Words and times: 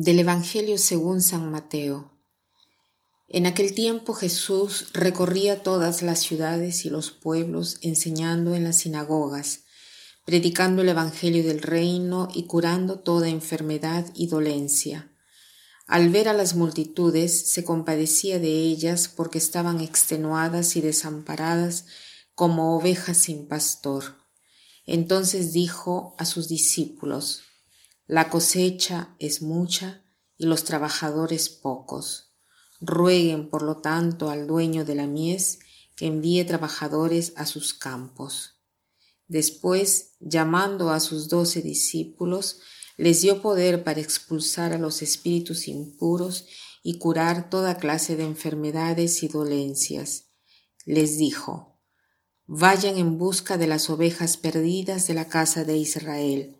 Del 0.00 0.20
Evangelio 0.20 0.78
según 0.78 1.20
San 1.20 1.50
Mateo. 1.50 2.12
En 3.26 3.46
aquel 3.46 3.74
tiempo 3.74 4.14
Jesús 4.14 4.92
recorría 4.92 5.64
todas 5.64 6.02
las 6.02 6.20
ciudades 6.20 6.84
y 6.84 6.88
los 6.88 7.10
pueblos 7.10 7.78
enseñando 7.82 8.54
en 8.54 8.62
las 8.62 8.78
sinagogas, 8.78 9.64
predicando 10.24 10.82
el 10.82 10.90
Evangelio 10.90 11.42
del 11.42 11.60
reino 11.60 12.28
y 12.32 12.44
curando 12.44 13.00
toda 13.00 13.28
enfermedad 13.28 14.06
y 14.14 14.28
dolencia. 14.28 15.10
Al 15.88 16.10
ver 16.10 16.28
a 16.28 16.32
las 16.32 16.54
multitudes 16.54 17.50
se 17.50 17.64
compadecía 17.64 18.38
de 18.38 18.52
ellas 18.52 19.08
porque 19.08 19.38
estaban 19.38 19.80
extenuadas 19.80 20.76
y 20.76 20.80
desamparadas 20.80 21.86
como 22.36 22.76
ovejas 22.76 23.18
sin 23.18 23.48
pastor. 23.48 24.14
Entonces 24.86 25.52
dijo 25.52 26.14
a 26.18 26.24
sus 26.24 26.46
discípulos, 26.46 27.47
la 28.08 28.30
cosecha 28.30 29.14
es 29.18 29.42
mucha 29.42 30.02
y 30.38 30.46
los 30.46 30.64
trabajadores 30.64 31.50
pocos. 31.50 32.32
Rueguen, 32.80 33.50
por 33.50 33.62
lo 33.62 33.82
tanto, 33.82 34.30
al 34.30 34.46
dueño 34.46 34.86
de 34.86 34.94
la 34.94 35.06
mies 35.06 35.58
que 35.94 36.06
envíe 36.06 36.42
trabajadores 36.44 37.34
a 37.36 37.44
sus 37.44 37.74
campos. 37.74 38.62
Después, 39.26 40.14
llamando 40.20 40.88
a 40.88 41.00
sus 41.00 41.28
doce 41.28 41.60
discípulos, 41.60 42.60
les 42.96 43.20
dio 43.20 43.42
poder 43.42 43.84
para 43.84 44.00
expulsar 44.00 44.72
a 44.72 44.78
los 44.78 45.02
espíritus 45.02 45.68
impuros 45.68 46.46
y 46.82 46.96
curar 46.96 47.50
toda 47.50 47.76
clase 47.76 48.16
de 48.16 48.24
enfermedades 48.24 49.22
y 49.22 49.28
dolencias. 49.28 50.30
Les 50.86 51.18
dijo, 51.18 51.78
Vayan 52.46 52.96
en 52.96 53.18
busca 53.18 53.58
de 53.58 53.66
las 53.66 53.90
ovejas 53.90 54.38
perdidas 54.38 55.06
de 55.06 55.12
la 55.12 55.28
casa 55.28 55.64
de 55.64 55.76
Israel 55.76 56.58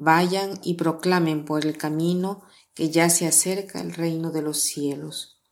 Vayan 0.00 0.60
y 0.62 0.74
proclamen 0.74 1.44
por 1.44 1.66
el 1.66 1.76
camino 1.76 2.44
que 2.72 2.88
ya 2.88 3.10
se 3.10 3.26
acerca 3.26 3.80
el 3.80 3.92
reino 3.92 4.30
de 4.30 4.42
los 4.42 4.60
cielos. 4.60 5.42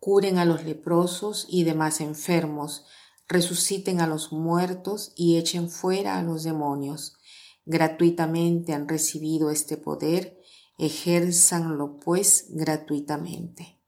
Curen 0.00 0.38
a 0.38 0.44
los 0.44 0.64
leprosos 0.64 1.46
y 1.48 1.62
demás 1.62 2.00
enfermos, 2.00 2.86
resuciten 3.28 4.00
a 4.00 4.08
los 4.08 4.32
muertos 4.32 5.12
y 5.14 5.36
echen 5.36 5.70
fuera 5.70 6.18
a 6.18 6.24
los 6.24 6.42
demonios. 6.42 7.18
Gratuitamente 7.66 8.72
han 8.72 8.88
recibido 8.88 9.52
este 9.52 9.76
poder, 9.76 10.40
ejérzanlo 10.76 12.00
pues 12.00 12.46
gratuitamente. 12.48 13.78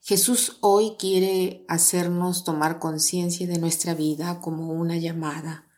Jesús 0.00 0.58
hoy 0.62 0.96
quiere 0.98 1.64
hacernos 1.68 2.42
tomar 2.42 2.80
conciencia 2.80 3.46
de 3.46 3.60
nuestra 3.60 3.94
vida 3.94 4.40
como 4.40 4.72
una 4.72 4.96
llamada, 4.96 5.70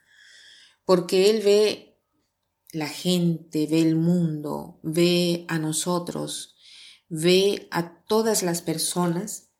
porque 0.86 1.28
Él 1.28 1.42
ve 1.44 1.91
la 2.72 2.88
gente, 2.88 3.66
ve 3.66 3.82
el 3.82 3.96
mundo, 3.96 4.80
ve 4.82 5.44
a 5.48 5.58
nosotros, 5.58 6.56
ve 7.08 7.68
a 7.70 8.02
todas 8.04 8.42
las 8.42 8.62
personas 8.62 9.50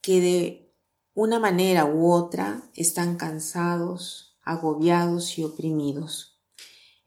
que 0.00 0.20
de 0.20 0.74
una 1.12 1.40
manera 1.40 1.84
u 1.84 2.10
otra 2.12 2.62
están 2.74 3.16
cansados, 3.16 4.38
agobiados 4.42 5.36
y 5.36 5.44
oprimidos. 5.44 6.40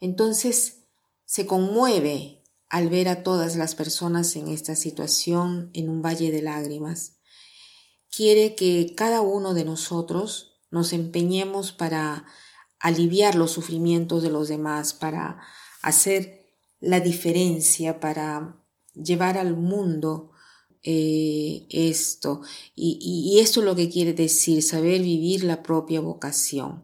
Entonces 0.01 0.83
se 1.25 1.47
conmueve 1.47 2.43
al 2.69 2.89
ver 2.89 3.07
a 3.07 3.23
todas 3.23 3.55
las 3.55 3.75
personas 3.75 4.35
en 4.35 4.49
esta 4.49 4.75
situación 4.75 5.69
en 5.73 5.89
un 5.89 6.01
valle 6.01 6.31
de 6.31 6.41
lágrimas. 6.41 7.19
Quiere 8.09 8.55
que 8.55 8.93
cada 8.95 9.21
uno 9.21 9.53
de 9.53 9.63
nosotros 9.63 10.59
nos 10.69 10.91
empeñemos 10.91 11.71
para 11.71 12.25
aliviar 12.83 13.35
los 13.35 13.51
sufrimientos 13.51 14.21
de 14.21 14.29
los 14.29 14.49
demás, 14.49 14.93
para 14.93 15.39
hacer 15.81 16.51
la 16.81 16.99
diferencia, 16.99 18.01
para 18.01 18.57
llevar 18.93 19.37
al 19.37 19.55
mundo 19.55 20.31
eh, 20.83 21.65
esto. 21.69 22.41
Y, 22.75 23.39
esto 23.39 23.61
es 23.61 23.65
lo 23.65 23.75
que 23.77 23.89
quiere 23.89 24.13
decir, 24.13 24.61
saber 24.61 25.01
vivir 25.01 25.45
la 25.45 25.63
propia 25.63 26.01
vocación. 26.01 26.83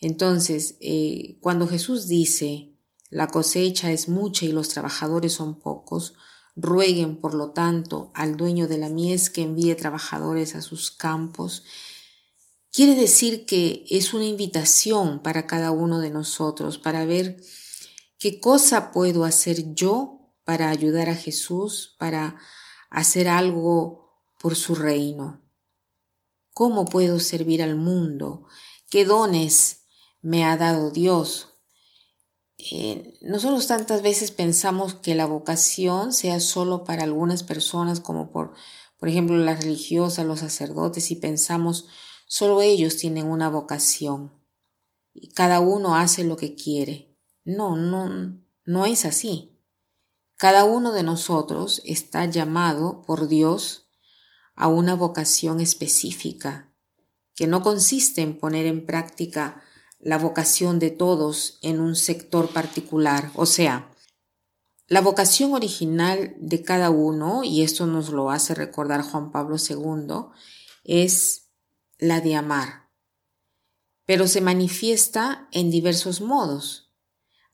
Entonces, 0.00 0.74
eh, 0.80 1.38
cuando 1.40 1.68
Jesús 1.68 2.08
dice, 2.08 2.74
la 3.10 3.28
cosecha 3.28 3.92
es 3.92 4.08
mucha 4.08 4.44
y 4.44 4.50
los 4.50 4.70
trabajadores 4.70 5.34
son 5.34 5.60
pocos, 5.60 6.14
rueguen, 6.56 7.20
por 7.20 7.34
lo 7.34 7.52
tanto, 7.52 8.10
al 8.12 8.36
dueño 8.36 8.66
de 8.66 8.78
la 8.78 8.88
mies 8.88 9.30
que 9.30 9.42
envíe 9.42 9.76
trabajadores 9.76 10.56
a 10.56 10.62
sus 10.62 10.90
campos, 10.90 11.62
Quiere 12.72 12.94
decir 12.94 13.46
que 13.46 13.84
es 13.90 14.14
una 14.14 14.24
invitación 14.24 15.22
para 15.22 15.46
cada 15.46 15.72
uno 15.72 15.98
de 15.98 16.10
nosotros 16.10 16.78
para 16.78 17.04
ver 17.04 17.42
qué 18.18 18.38
cosa 18.38 18.92
puedo 18.92 19.24
hacer 19.24 19.74
yo 19.74 20.32
para 20.44 20.70
ayudar 20.70 21.08
a 21.08 21.16
Jesús, 21.16 21.96
para 21.98 22.36
hacer 22.88 23.28
algo 23.28 24.12
por 24.38 24.54
su 24.54 24.76
reino. 24.76 25.42
¿Cómo 26.54 26.84
puedo 26.84 27.18
servir 27.18 27.62
al 27.62 27.74
mundo? 27.74 28.46
¿Qué 28.88 29.04
dones 29.04 29.82
me 30.20 30.44
ha 30.44 30.56
dado 30.56 30.90
Dios? 30.90 31.48
Eh, 32.58 33.18
nosotros 33.22 33.66
tantas 33.66 34.02
veces 34.02 34.30
pensamos 34.30 34.94
que 34.94 35.14
la 35.14 35.26
vocación 35.26 36.12
sea 36.12 36.38
solo 36.38 36.84
para 36.84 37.04
algunas 37.04 37.42
personas, 37.42 38.00
como 38.00 38.30
por, 38.30 38.52
por 38.98 39.08
ejemplo 39.08 39.36
las 39.38 39.64
religiosas, 39.64 40.26
los 40.26 40.40
sacerdotes, 40.40 41.10
y 41.10 41.16
pensamos, 41.16 41.88
Solo 42.32 42.62
ellos 42.62 42.96
tienen 42.96 43.26
una 43.26 43.48
vocación 43.48 44.32
y 45.12 45.32
cada 45.32 45.58
uno 45.58 45.96
hace 45.96 46.22
lo 46.22 46.36
que 46.36 46.54
quiere. 46.54 47.18
No, 47.42 47.74
no, 47.74 48.38
no 48.64 48.86
es 48.86 49.04
así. 49.04 49.58
Cada 50.36 50.62
uno 50.62 50.92
de 50.92 51.02
nosotros 51.02 51.82
está 51.84 52.26
llamado 52.26 53.02
por 53.02 53.26
Dios 53.26 53.88
a 54.54 54.68
una 54.68 54.94
vocación 54.94 55.60
específica, 55.60 56.72
que 57.34 57.48
no 57.48 57.62
consiste 57.62 58.22
en 58.22 58.38
poner 58.38 58.66
en 58.66 58.86
práctica 58.86 59.64
la 59.98 60.16
vocación 60.16 60.78
de 60.78 60.92
todos 60.92 61.58
en 61.62 61.80
un 61.80 61.96
sector 61.96 62.52
particular. 62.52 63.32
O 63.34 63.44
sea, 63.44 63.90
la 64.86 65.00
vocación 65.00 65.52
original 65.52 66.36
de 66.38 66.62
cada 66.62 66.90
uno, 66.90 67.42
y 67.42 67.62
esto 67.62 67.86
nos 67.86 68.10
lo 68.10 68.30
hace 68.30 68.54
recordar 68.54 69.02
Juan 69.02 69.32
Pablo 69.32 69.56
II, 69.56 70.26
es 70.84 71.49
la 72.00 72.20
de 72.20 72.34
amar, 72.34 72.90
pero 74.06 74.26
se 74.26 74.40
manifiesta 74.40 75.48
en 75.52 75.70
diversos 75.70 76.20
modos. 76.20 76.90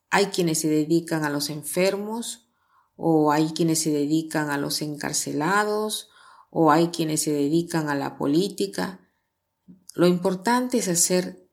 Hay 0.09 0.27
quienes 0.27 0.61
se 0.61 0.69
dedican 0.69 1.25
a 1.25 1.31
los 1.31 1.51
enfermos, 1.51 2.49
o 2.97 3.31
hay 3.33 3.49
quienes 3.51 3.81
se 3.81 3.91
dedican 3.91 4.51
a 4.51 4.57
los 4.57 4.81
encarcelados, 4.81 6.09
o 6.51 6.71
hay 6.71 6.89
quienes 6.89 7.23
se 7.23 7.33
dedican 7.33 7.91
a 7.91 7.95
la 7.95 8.17
política. 8.17 9.01
Lo 9.95 10.07
importante 10.07 10.79
es 10.79 10.89
hacer 10.89 11.47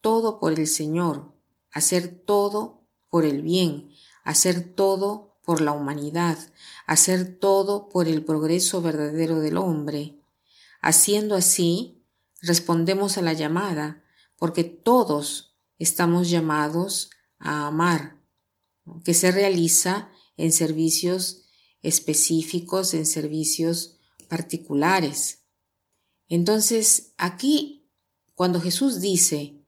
todo 0.00 0.38
por 0.38 0.58
el 0.58 0.66
Señor, 0.66 1.34
hacer 1.70 2.22
todo 2.24 2.86
por 3.10 3.24
el 3.24 3.42
bien, 3.42 3.90
hacer 4.24 4.74
todo 4.74 5.36
por 5.44 5.60
la 5.60 5.72
humanidad, 5.72 6.38
hacer 6.86 7.38
todo 7.38 7.88
por 7.88 8.08
el 8.08 8.24
progreso 8.24 8.80
verdadero 8.82 9.40
del 9.40 9.58
hombre. 9.58 10.18
Haciendo 10.80 11.34
así, 11.34 11.95
respondemos 12.46 13.18
a 13.18 13.22
la 13.22 13.32
llamada, 13.32 14.04
porque 14.36 14.64
todos 14.64 15.56
estamos 15.78 16.30
llamados 16.30 17.10
a 17.38 17.66
amar, 17.66 18.22
que 19.04 19.14
se 19.14 19.32
realiza 19.32 20.10
en 20.36 20.52
servicios 20.52 21.42
específicos, 21.82 22.94
en 22.94 23.06
servicios 23.06 23.98
particulares. 24.28 25.44
Entonces, 26.28 27.14
aquí, 27.18 27.90
cuando 28.34 28.60
Jesús 28.60 29.00
dice, 29.00 29.64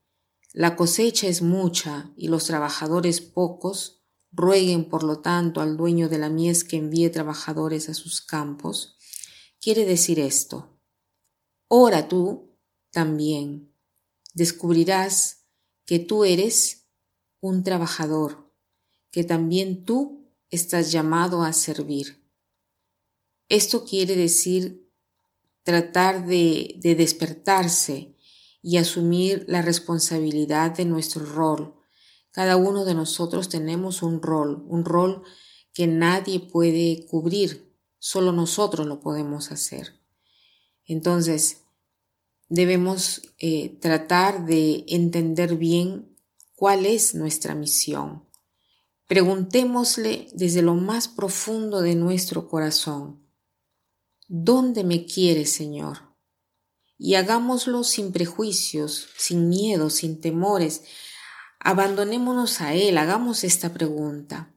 la 0.53 0.77
cosecha 0.77 1.27
es 1.27 1.43
mucha 1.43 2.13
y 2.17 2.29
los 2.29 2.45
trabajadores 2.45 3.21
pocos, 3.21 4.03
rueguen 4.31 4.89
por 4.89 5.05
lo 5.05 5.21
tanto 5.21 5.61
al 5.61 5.77
dueño 5.77 6.09
de 6.09 6.19
la 6.19 6.29
mies 6.29 6.65
que 6.65 6.77
envíe 6.77 7.09
trabajadores 7.11 7.89
a 7.89 7.95
sus 7.95 8.21
campos, 8.21 8.97
quiere 9.61 9.85
decir 9.85 10.19
esto. 10.21 10.79
Ora 11.69 12.09
tú 12.09 12.48
también 12.91 13.73
descubrirás 14.35 15.45
que 15.85 15.99
tú 15.99 16.25
eres 16.25 16.87
un 17.41 17.63
trabajador, 17.65 18.53
que 19.11 19.25
también 19.25 19.85
tú 19.85 20.31
estás 20.51 20.93
llamado 20.93 21.43
a 21.43 21.53
servir. 21.53 22.23
Esto 23.49 23.85
quiere 23.85 24.17
decir 24.17 24.91
tratar 25.63 26.27
de, 26.27 26.77
de 26.79 26.95
despertarse 26.95 28.15
y 28.63 28.77
asumir 28.77 29.45
la 29.49 29.63
responsabilidad 29.63 30.73
de 30.77 30.85
nuestro 30.85 31.25
rol. 31.25 31.75
Cada 32.31 32.57
uno 32.57 32.85
de 32.85 32.95
nosotros 32.95 33.49
tenemos 33.49 34.03
un 34.03 34.21
rol, 34.23 34.65
un 34.69 34.85
rol 34.85 35.23
que 35.73 35.87
nadie 35.87 36.41
puede 36.41 37.07
cubrir, 37.07 37.75
solo 37.99 38.33
nosotros 38.33 38.87
lo 38.87 39.01
podemos 39.01 39.53
hacer. 39.53 39.95
Entonces, 40.85 41.63
debemos 42.49 43.23
eh, 43.39 43.79
tratar 43.81 44.47
de 44.47 44.85
entender 44.89 45.57
bien 45.57 46.17
cuál 46.55 46.87
es 46.87 47.15
nuestra 47.15 47.55
misión. 47.55 48.25
Preguntémosle 49.07 50.29
desde 50.35 50.63
lo 50.63 50.75
más 50.75 51.09
profundo 51.09 51.81
de 51.81 51.95
nuestro 51.95 52.49
corazón, 52.49 53.27
¿dónde 54.27 54.85
me 54.85 55.07
quieres, 55.07 55.51
Señor? 55.51 56.15
Y 56.99 57.15
hagámoslo 57.15 57.85
sin 57.85 58.13
prejuicios, 58.13 59.09
sin 59.17 59.49
miedo, 59.49 59.89
sin 59.89 60.21
temores. 60.21 60.83
Abandonémonos 61.61 62.61
a 62.61 62.75
Él, 62.75 62.99
hagamos 62.99 63.45
esta 63.45 63.73
pregunta. 63.73 64.55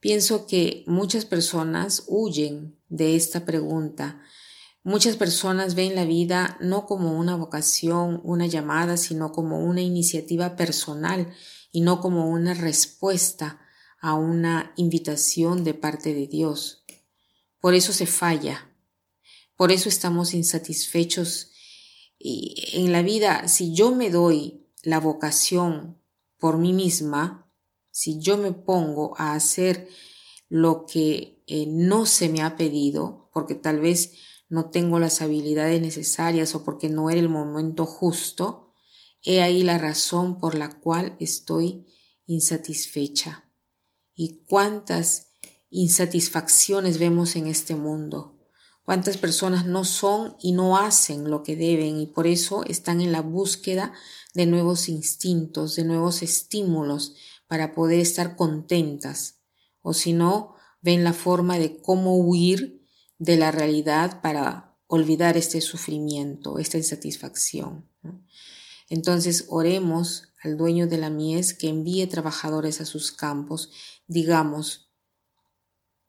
Pienso 0.00 0.46
que 0.46 0.84
muchas 0.86 1.24
personas 1.24 2.04
huyen 2.06 2.78
de 2.88 3.16
esta 3.16 3.44
pregunta. 3.44 4.20
Muchas 4.82 5.16
personas 5.16 5.74
ven 5.74 5.94
la 5.94 6.04
vida 6.04 6.56
no 6.60 6.86
como 6.86 7.18
una 7.18 7.36
vocación, 7.36 8.20
una 8.24 8.46
llamada, 8.46 8.96
sino 8.96 9.32
como 9.32 9.58
una 9.64 9.82
iniciativa 9.82 10.56
personal 10.56 11.32
y 11.72 11.80
no 11.80 12.00
como 12.00 12.30
una 12.30 12.54
respuesta 12.54 13.60
a 14.00 14.14
una 14.14 14.72
invitación 14.76 15.64
de 15.64 15.74
parte 15.74 16.14
de 16.14 16.26
Dios. 16.26 16.84
Por 17.60 17.74
eso 17.74 17.92
se 17.92 18.06
falla, 18.06 18.72
por 19.56 19.72
eso 19.72 19.88
estamos 19.88 20.34
insatisfechos 20.34 21.50
y 22.18 22.54
en 22.74 22.92
la 22.92 23.02
vida. 23.02 23.48
Si 23.48 23.74
yo 23.74 23.94
me 23.94 24.10
doy 24.10 24.68
la 24.82 25.00
vocación 25.00 26.00
por 26.38 26.58
mí 26.58 26.72
misma, 26.72 27.50
si 27.90 28.20
yo 28.20 28.36
me 28.36 28.52
pongo 28.52 29.14
a 29.18 29.34
hacer 29.34 29.88
lo 30.48 30.86
que 30.86 31.37
eh, 31.48 31.66
no 31.66 32.06
se 32.06 32.28
me 32.28 32.42
ha 32.42 32.56
pedido, 32.56 33.30
porque 33.32 33.54
tal 33.54 33.80
vez 33.80 34.12
no 34.48 34.70
tengo 34.70 34.98
las 34.98 35.20
habilidades 35.20 35.80
necesarias 35.80 36.54
o 36.54 36.64
porque 36.64 36.88
no 36.88 37.10
era 37.10 37.20
el 37.20 37.28
momento 37.28 37.86
justo, 37.86 38.68
He 39.22 39.42
ahí 39.42 39.62
la 39.62 39.78
razón 39.78 40.38
por 40.38 40.54
la 40.54 40.78
cual 40.78 41.16
estoy 41.18 41.86
insatisfecha. 42.26 43.50
Y 44.14 44.44
cuántas 44.46 45.32
insatisfacciones 45.70 46.98
vemos 46.98 47.36
en 47.36 47.46
este 47.46 47.74
mundo. 47.74 48.38
Cuántas 48.84 49.18
personas 49.18 49.66
no 49.66 49.84
son 49.84 50.36
y 50.40 50.52
no 50.52 50.78
hacen 50.78 51.30
lo 51.30 51.42
que 51.42 51.56
deben 51.56 52.00
y 52.00 52.06
por 52.06 52.26
eso 52.26 52.64
están 52.64 53.00
en 53.00 53.12
la 53.12 53.20
búsqueda 53.20 53.92
de 54.34 54.46
nuevos 54.46 54.88
instintos, 54.88 55.76
de 55.76 55.84
nuevos 55.84 56.22
estímulos 56.22 57.14
para 57.48 57.74
poder 57.74 58.00
estar 58.00 58.34
contentas. 58.34 59.40
O 59.82 59.92
si 59.92 60.12
no, 60.12 60.54
ven 60.80 61.04
la 61.04 61.12
forma 61.12 61.58
de 61.58 61.80
cómo 61.80 62.16
huir 62.16 62.86
de 63.18 63.36
la 63.36 63.50
realidad 63.50 64.20
para 64.20 64.78
olvidar 64.86 65.36
este 65.36 65.60
sufrimiento, 65.60 66.58
esta 66.58 66.78
insatisfacción. 66.78 67.88
Entonces 68.88 69.46
oremos 69.48 70.32
al 70.42 70.56
dueño 70.56 70.86
de 70.86 70.98
la 70.98 71.10
mies 71.10 71.52
que 71.52 71.68
envíe 71.68 72.06
trabajadores 72.06 72.80
a 72.80 72.86
sus 72.86 73.12
campos. 73.12 73.70
Digamos, 74.06 74.90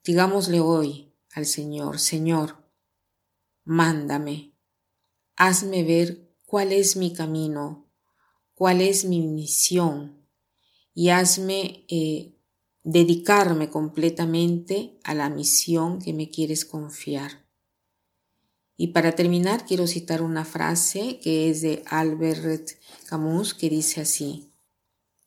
digámosle 0.03 0.59
hoy 0.61 1.13
al 1.33 1.45
Señor, 1.45 1.99
Señor, 1.99 2.63
mándame, 3.63 4.55
hazme 5.35 5.83
ver 5.83 6.33
cuál 6.45 6.71
es 6.71 6.95
mi 6.95 7.13
camino, 7.13 7.91
cuál 8.53 8.81
es 8.81 9.05
mi 9.05 9.21
misión 9.21 10.25
y 10.93 11.09
hazme 11.09 11.85
eh, 11.89 12.38
dedicarme 12.83 13.69
completamente 13.69 14.99
a 15.03 15.13
la 15.13 15.29
misión 15.29 15.99
que 15.99 16.13
me 16.13 16.29
quieres 16.29 16.65
confiar. 16.65 17.45
Y 18.77 18.87
para 18.87 19.11
terminar, 19.11 19.65
quiero 19.65 19.87
citar 19.87 20.21
una 20.21 20.45
frase 20.45 21.19
que 21.21 21.49
es 21.49 21.61
de 21.61 21.83
Albert 21.87 22.69
Camus 23.07 23.53
que 23.53 23.69
dice 23.69 24.01
así, 24.01 24.53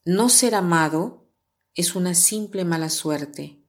No 0.04 0.31
ser 0.31 0.54
amado 0.54 1.28
es 1.75 1.94
una 1.94 2.14
simple 2.14 2.64
mala 2.64 2.88
suerte. 2.88 3.62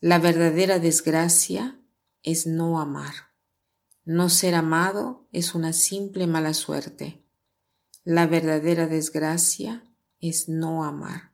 La 0.00 0.18
verdadera 0.18 0.78
desgracia 0.78 1.80
es 2.22 2.46
no 2.46 2.80
amar. 2.80 3.14
No 4.04 4.28
ser 4.28 4.54
amado 4.54 5.26
es 5.32 5.54
una 5.54 5.72
simple 5.72 6.26
mala 6.26 6.54
suerte. 6.54 7.24
La 8.04 8.26
verdadera 8.26 8.86
desgracia 8.86 9.82
es 10.20 10.48
no 10.48 10.84
amar. 10.84 11.33